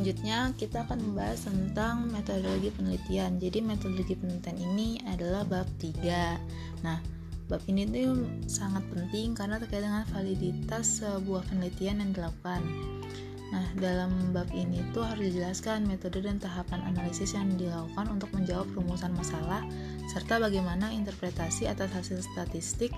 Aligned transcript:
selanjutnya 0.00 0.56
kita 0.56 0.88
akan 0.88 1.12
membahas 1.12 1.44
tentang 1.44 2.08
metodologi 2.08 2.72
penelitian. 2.72 3.36
Jadi 3.36 3.60
metodologi 3.60 4.16
penelitian 4.16 4.56
ini 4.56 4.96
adalah 5.04 5.44
bab 5.44 5.68
3. 5.76 6.40
Nah, 6.80 7.04
bab 7.52 7.60
ini 7.68 7.84
tuh 7.84 8.24
sangat 8.48 8.80
penting 8.88 9.36
karena 9.36 9.60
terkait 9.60 9.84
dengan 9.84 10.08
validitas 10.08 11.04
sebuah 11.04 11.44
penelitian 11.52 12.00
yang 12.00 12.16
dilakukan. 12.16 12.64
Nah, 13.52 13.68
dalam 13.76 14.32
bab 14.32 14.48
ini 14.56 14.80
tuh 14.96 15.04
harus 15.04 15.36
dijelaskan 15.36 15.84
metode 15.84 16.24
dan 16.24 16.40
tahapan 16.40 16.80
analisis 16.80 17.36
yang 17.36 17.52
dilakukan 17.60 18.08
untuk 18.08 18.32
menjawab 18.32 18.72
rumusan 18.72 19.12
masalah 19.12 19.60
serta 20.08 20.40
bagaimana 20.40 20.96
interpretasi 20.96 21.68
atas 21.68 21.92
hasil 21.92 22.24
statistik 22.24 22.96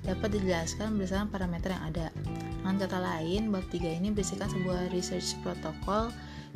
dapat 0.00 0.32
dijelaskan 0.32 0.96
berdasarkan 0.96 1.28
parameter 1.28 1.76
yang 1.76 1.84
ada. 1.92 2.08
Dengan 2.64 2.80
kata 2.80 2.98
lain, 3.04 3.52
bab 3.52 3.68
3 3.68 4.00
ini 4.00 4.08
berisikan 4.16 4.48
sebuah 4.48 4.88
research 4.96 5.36
protokol 5.44 6.08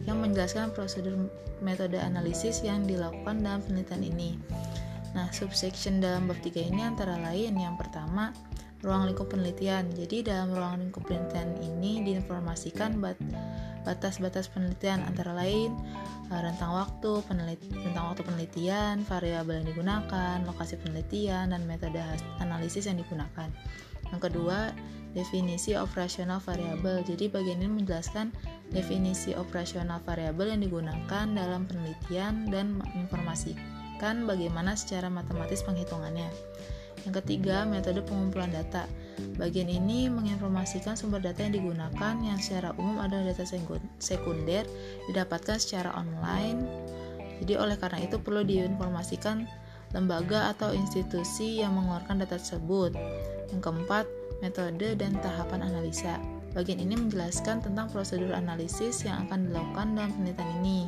yang 0.05 0.19
menjelaskan 0.19 0.75
prosedur 0.75 1.31
metode 1.63 1.97
analisis 1.97 2.61
yang 2.67 2.83
dilakukan 2.83 3.41
dalam 3.41 3.63
penelitian 3.63 4.03
ini. 4.03 4.31
Nah, 5.13 5.29
subsection 5.31 6.01
dalam 6.01 6.27
bab 6.27 6.41
3 6.41 6.73
ini 6.73 6.83
antara 6.83 7.21
lain 7.21 7.55
yang 7.55 7.77
pertama, 7.77 8.33
ruang 8.83 9.07
lingkup 9.09 9.31
penelitian. 9.31 9.87
Jadi 9.95 10.27
dalam 10.27 10.53
ruang 10.53 10.83
lingkup 10.83 11.07
penelitian 11.07 11.55
ini 11.63 12.03
diinformasikan 12.03 12.99
batas-batas 13.87 14.51
penelitian 14.51 15.05
antara 15.07 15.37
lain 15.37 15.77
eh, 16.33 16.41
rentang 16.43 16.75
waktu 16.75 17.23
peneliti, 17.29 17.71
rentang 17.71 18.11
waktu 18.11 18.23
penelitian, 18.27 19.07
variabel 19.07 19.63
yang 19.63 19.69
digunakan, 19.71 20.37
lokasi 20.49 20.81
penelitian 20.83 21.55
dan 21.55 21.63
metode 21.69 22.03
analisis 22.43 22.91
yang 22.91 22.99
digunakan. 22.99 23.49
Yang 24.11 24.21
kedua, 24.29 24.75
definisi 25.13 25.77
operasional 25.77 26.41
variabel. 26.41 27.05
Jadi 27.05 27.29
bagian 27.29 27.61
ini 27.63 27.85
menjelaskan 27.85 28.33
definisi 28.73 29.37
operasional 29.37 30.01
variabel 30.03 30.57
yang 30.57 30.63
digunakan 30.65 31.25
dalam 31.29 31.69
penelitian 31.69 32.49
dan 32.49 32.81
menginformasikan 32.81 34.25
bagaimana 34.25 34.75
secara 34.75 35.13
matematis 35.13 35.63
penghitungannya. 35.63 36.27
Yang 37.03 37.15
ketiga, 37.23 37.67
metode 37.67 38.01
pengumpulan 38.07 38.51
data. 38.51 38.87
Bagian 39.37 39.67
ini 39.67 40.07
menginformasikan 40.07 40.95
sumber 40.95 41.19
data 41.19 41.43
yang 41.43 41.55
digunakan 41.55 42.15
yang 42.23 42.39
secara 42.39 42.73
umum 42.79 43.03
adalah 43.03 43.35
data 43.35 43.45
sekunder 43.99 44.65
didapatkan 45.11 45.59
secara 45.59 45.91
online. 45.99 46.63
Jadi 47.43 47.59
oleh 47.59 47.75
karena 47.75 48.07
itu 48.07 48.23
perlu 48.23 48.47
diinformasikan 48.47 49.51
lembaga 49.93 50.55
atau 50.55 50.71
institusi 50.73 51.61
yang 51.61 51.75
mengeluarkan 51.75 52.23
data 52.23 52.39
tersebut. 52.39 52.95
Yang 53.51 53.61
keempat, 53.61 54.07
metode 54.41 54.95
dan 54.95 55.19
tahapan 55.19 55.67
analisa. 55.69 56.17
Bagian 56.53 56.85
ini 56.85 56.95
menjelaskan 57.01 57.65
tentang 57.65 57.89
prosedur 57.89 58.37
analisis 58.37 59.09
yang 59.09 59.25
akan 59.29 59.49
dilakukan 59.49 59.97
dalam 59.97 60.13
penelitian 60.13 60.51
ini. 60.61 60.81